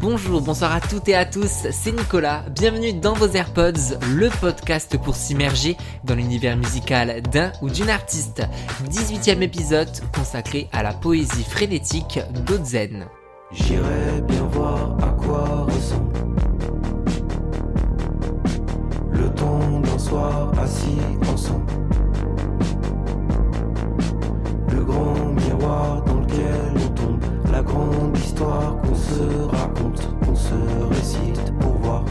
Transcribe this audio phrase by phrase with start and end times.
[0.00, 4.96] Bonjour, bonsoir à toutes et à tous, c'est Nicolas, bienvenue dans vos AirPods, le podcast
[4.98, 8.42] pour s'immerger dans l'univers musical d'un ou d'une artiste.
[8.90, 13.06] 18e épisode consacré à la poésie frénétique d'Ozen.
[13.52, 16.12] J'irai bien voir à quoi ressemble
[19.12, 20.98] le temps d'un soir assis
[21.32, 21.72] ensemble.
[24.70, 29.61] Le grand miroir dans lequel on tombe, la grande histoire qu'on se raconte, qu'on
[30.42, 32.04] se récite pour voir.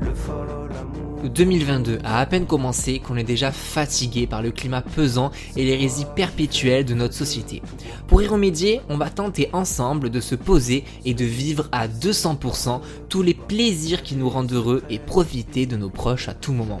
[0.00, 0.48] Le fol
[0.80, 1.30] amour.
[1.30, 6.06] 2022 a à peine commencé qu'on est déjà fatigué par le climat pesant et l'hérésie
[6.14, 7.62] perpétuelle de notre société.
[8.08, 12.80] Pour y remédier, on va tenter ensemble de se poser et de vivre à 200%
[13.08, 16.80] tous les plaisirs qui nous rendent heureux et profiter de nos proches à tout moment.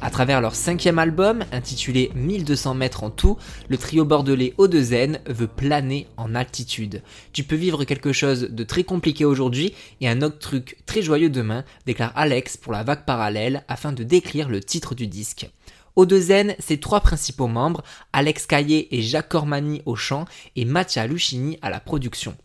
[0.00, 3.36] À travers leur cinquième album, intitulé 1200 mètres en tout,
[3.68, 7.02] le trio bordelais O2N veut planer en altitude.
[7.32, 11.30] Tu peux vivre quelque chose de très compliqué aujourd'hui et un autre truc très joyeux
[11.30, 15.50] demain, déclare Alex pour la vague parallèle afin de décrire le titre du disque.
[15.96, 17.82] O2N, ses trois principaux membres,
[18.12, 22.36] Alex Caillé et Jacques Cormani au chant et Mattia Lucchini à la production.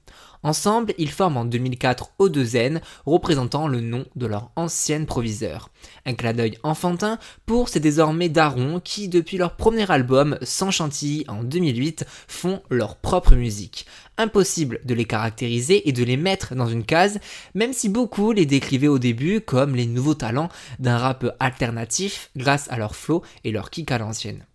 [0.43, 5.69] Ensemble, ils forment en 2004 O2N, représentant le nom de leur ancienne proviseur.
[6.05, 11.23] Un clin d'œil enfantin pour ces désormais darons qui, depuis leur premier album, Sans Chantilly
[11.27, 13.85] en 2008, font leur propre musique.
[14.17, 17.19] Impossible de les caractériser et de les mettre dans une case,
[17.55, 20.49] même si beaucoup les décrivaient au début comme les nouveaux talents
[20.79, 24.45] d'un rap alternatif grâce à leur flow et leur kick à l'ancienne.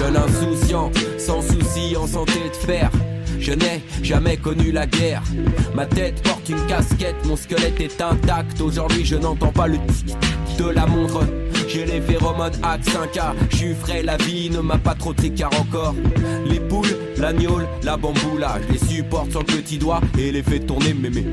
[0.00, 2.90] Jeune insouciant, sans souci en santé de fer.
[3.38, 5.22] Je n'ai jamais connu la guerre.
[5.74, 8.62] Ma tête porte une casquette, mon squelette est intact.
[8.62, 10.16] Aujourd'hui, je n'entends pas le tic
[10.56, 11.20] de la montre.
[11.68, 13.34] J'ai les phéromones hack 5A.
[13.50, 15.94] Je suis frais, la vie ne m'a pas trop tricard encore.
[16.46, 18.58] Les poules, l'agnole, la bamboula.
[18.66, 21.26] Je les supporte sans le petit doigt et les fais tourner mémé.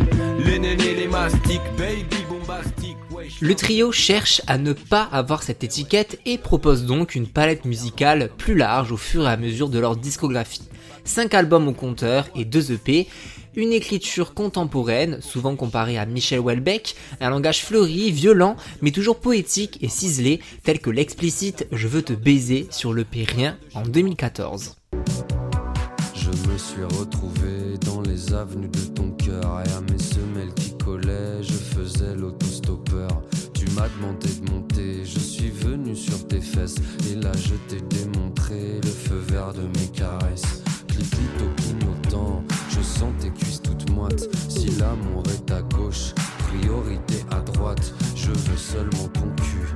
[0.45, 2.26] Les nénés, les mastiques, baby
[3.41, 8.29] Le trio cherche à ne pas avoir cette étiquette et propose donc une palette musicale
[8.37, 10.63] plus large au fur et à mesure de leur discographie.
[11.03, 13.07] 5 albums au compteur et 2 EP,
[13.55, 19.79] une écriture contemporaine, souvent comparée à Michel Houellebecq, un langage fleuri, violent, mais toujours poétique
[19.81, 24.75] et ciselé, tel que l'explicite Je veux te baiser sur l'EP Rien en 2014.
[26.13, 30.66] Je me suis retrouvé dans les avenues de ton cœur et à mes semelles qui
[31.41, 33.09] je faisais l'autostoppeur.
[33.53, 36.75] Tu m'as demandé de monter, je suis venu sur tes fesses
[37.11, 40.63] et là je t'ai démontré le feu vert de mes caresses.
[40.87, 44.29] Cliquito clignotant, je sens tes cuisses toutes moites.
[44.49, 46.13] Si l'amour est à gauche,
[46.47, 47.93] priorité à droite.
[48.15, 49.67] Je veux seulement ton cul,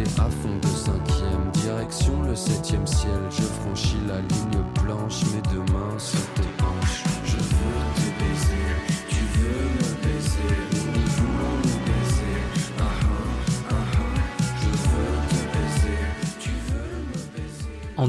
[0.00, 3.20] À fond de cinquième, direction le septième ciel.
[3.30, 6.20] Je franchis la ligne blanche, mes deux mains sur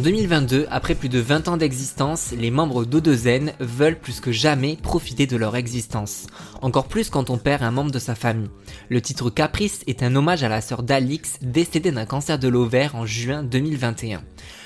[0.02, 5.28] 2022, après plus de 20 ans d'existence, les membres d'O2N veulent plus que jamais profiter
[5.28, 6.26] de leur existence.
[6.64, 8.50] Encore plus quand on perd un membre de sa famille.
[8.90, 12.96] Le titre Caprice est un hommage à la sœur d'Alix, décédée d'un cancer de l'ovaire
[12.96, 14.24] en juin 2021.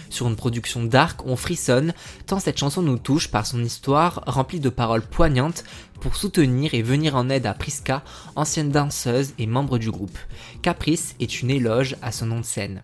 [0.09, 1.93] Sur une production dark, on frissonne,
[2.27, 5.65] tant cette chanson nous touche par son histoire remplie de paroles poignantes
[5.99, 8.03] pour soutenir et venir en aide à Priska,
[8.37, 10.17] ancienne danseuse et membre du groupe.
[10.61, 12.83] Caprice est une éloge à son nom de scène.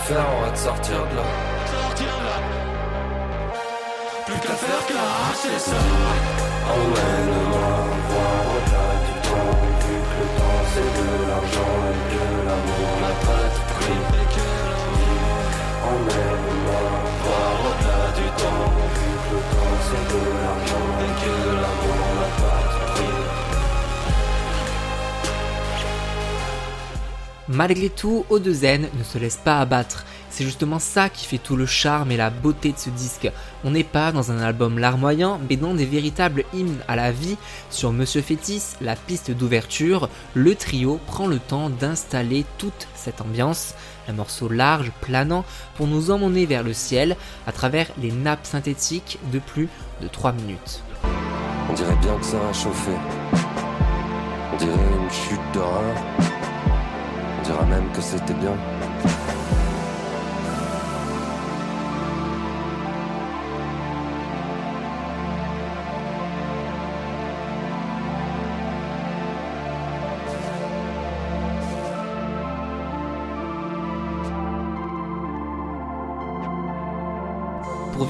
[0.00, 1.22] Faire, on va te sortir de là.
[4.26, 5.76] Plus qu'à faire que l'arracher ça.
[6.72, 7.69] Emmène-moi
[27.52, 30.04] Malgré tout, O2N ne se laisse pas abattre.
[30.30, 33.28] C'est justement ça qui fait tout le charme et la beauté de ce disque.
[33.64, 37.36] On n'est pas dans un album larmoyant, mais dans des véritables hymnes à la vie.
[37.68, 43.74] Sur Monsieur Fétis, la piste d'ouverture, le trio prend le temps d'installer toute cette ambiance.
[44.06, 45.44] Un morceau large, planant,
[45.74, 47.16] pour nous emmener vers le ciel
[47.48, 49.68] à travers les nappes synthétiques de plus
[50.00, 50.84] de 3 minutes.
[51.68, 52.92] On dirait bien que ça a chauffé.
[54.52, 55.96] On dirait une chute d'horreur.
[56.20, 56.39] On
[57.50, 58.54] dirait même que c'était bien.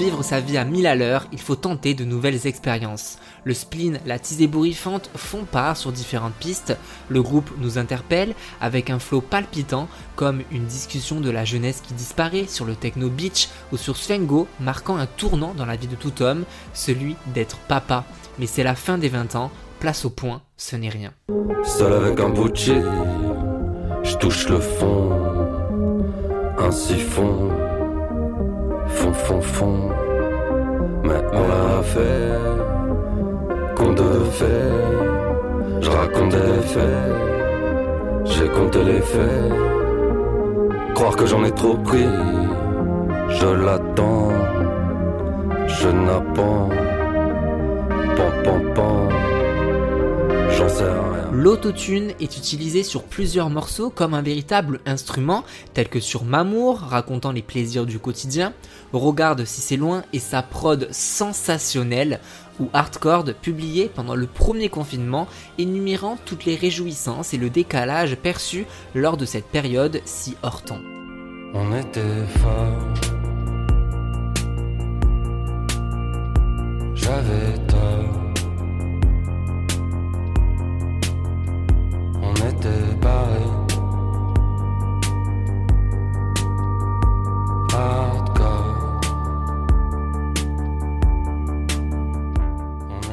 [0.01, 3.19] Vivre sa vie à mille à l'heure, il faut tenter de nouvelles expériences.
[3.43, 6.75] Le spleen, la tease ébouriffante font part sur différentes pistes.
[7.07, 11.93] Le groupe nous interpelle avec un flow palpitant, comme une discussion de la jeunesse qui
[11.93, 15.95] disparaît sur le Techno Beach ou sur Svengo, marquant un tournant dans la vie de
[15.95, 18.03] tout homme, celui d'être papa.
[18.39, 21.13] Mais c'est la fin des 20 ans, place au point, ce n'est rien.
[21.63, 22.33] Seul avec un
[24.03, 25.11] je touche le fond,
[26.57, 27.60] un siphon,
[29.13, 29.89] fond, fond, fond.
[31.03, 32.39] Mais on l'a fait,
[33.75, 34.71] conte de fait,
[35.81, 37.13] je raconte des faits,
[38.25, 39.51] j'ai compté les faits.
[40.95, 42.09] Croire que j'en ai trop pris,
[43.29, 44.29] je l'attends,
[45.67, 46.69] je n'apprends,
[48.17, 49.09] pan, pan, pan,
[50.49, 51.20] j'en sais rien.
[51.31, 57.31] L'autotune est utilisé sur plusieurs morceaux comme un véritable instrument, tel que sur Mamour, racontant
[57.31, 58.53] les plaisirs du quotidien,
[58.91, 62.19] Regarde si c'est loin et sa prod sensationnelle,
[62.59, 68.65] ou Hardcore, publié pendant le premier confinement, énumérant toutes les réjouissances et le décalage perçus
[68.93, 70.63] lors de cette période si hors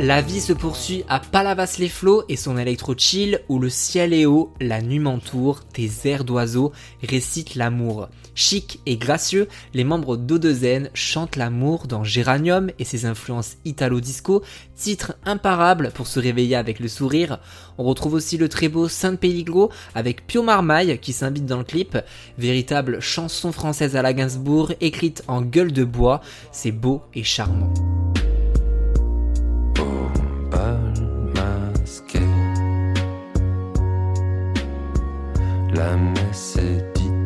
[0.00, 4.80] La vie se poursuit à Palavas-les-Flots et son électro-chill où le ciel est haut, la
[4.80, 6.70] nuit m'entoure, tes airs d'oiseaux
[7.02, 8.08] récitent l'amour.
[8.36, 14.44] Chic et gracieux, les membres d'O2N chantent l'amour dans Géranium et ses influences italo-disco,
[14.76, 17.40] titre imparable pour se réveiller avec le sourire.
[17.76, 21.64] On retrouve aussi le très beau Saint Pelligro avec Pio Marmaille qui s'invite dans le
[21.64, 21.98] clip,
[22.38, 26.20] véritable chanson française à la Gainsbourg écrite en gueule de bois,
[26.52, 27.97] c'est beau et charmant.
[35.74, 37.17] La messe est dite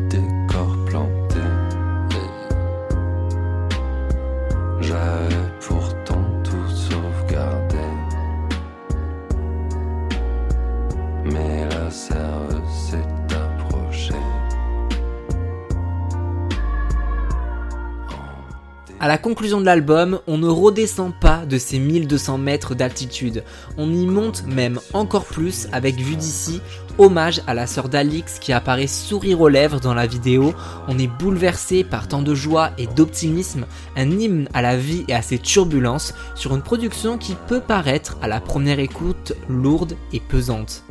[19.03, 23.43] À la conclusion de l'album, on ne redescend pas de ces 1200 mètres d'altitude.
[23.77, 26.61] On y monte même encore plus avec Vue d'ici,
[26.97, 30.53] hommage à la sœur d'Alix qui apparaît sourire aux lèvres dans la vidéo.
[30.87, 33.65] On est bouleversé par tant de joie et d'optimisme,
[33.97, 38.17] un hymne à la vie et à ses turbulences sur une production qui peut paraître
[38.21, 40.85] à la première écoute lourde et pesante.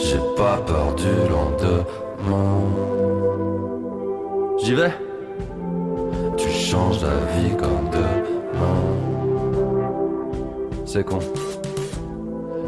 [0.00, 2.64] J'ai pas peur du lendemain.
[4.60, 5.07] J'y vais?
[6.68, 8.82] Tu changes la vie comme demain.
[10.84, 11.18] C'est con.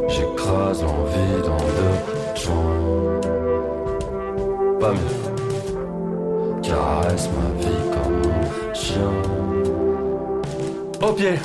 [0.08, 1.98] J'écrase l'envie dans deux
[2.34, 3.20] joints.
[4.80, 6.62] Pas mieux.
[6.62, 9.12] Caresse ma vie comme mon chien.
[11.02, 11.36] Au pied.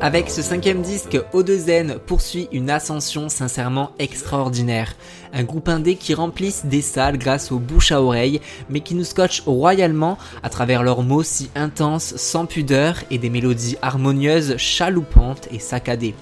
[0.00, 4.94] Avec ce cinquième disque, O2N poursuit une ascension sincèrement extraordinaire.
[5.32, 9.04] Un groupe indé qui remplissent des salles grâce aux bouches à oreille, mais qui nous
[9.04, 15.48] scotchent royalement à travers leurs mots si intenses, sans pudeur et des mélodies harmonieuses, chaloupantes
[15.50, 16.14] et saccadées.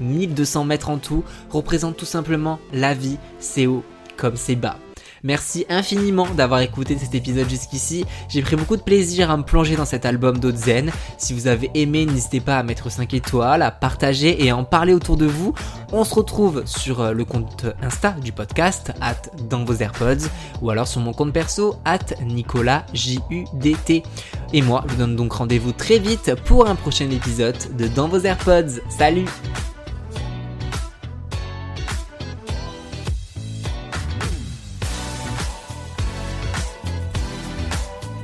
[0.00, 3.84] 1200 mètres en tout représentent tout simplement la vie, c'est haut
[4.16, 4.76] comme c'est bas.
[5.22, 8.04] Merci infiniment d'avoir écouté cet épisode jusqu'ici.
[8.28, 10.90] J'ai pris beaucoup de plaisir à me plonger dans cet album d'Ozen.
[11.16, 14.64] Si vous avez aimé, n'hésitez pas à mettre 5 étoiles, à partager et à en
[14.64, 15.54] parler autour de vous.
[15.92, 19.16] On se retrouve sur euh, le compte Insta du podcast, at
[19.48, 20.28] dans vos AirPods,
[20.62, 24.02] ou alors sur mon compte perso, at Nicolas J-U-D-T.
[24.52, 28.08] Et moi, je vous donne donc rendez-vous très vite pour un prochain épisode de Dans
[28.08, 28.80] vos AirPods.
[28.88, 29.26] Salut